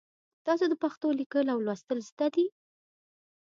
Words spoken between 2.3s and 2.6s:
دي؟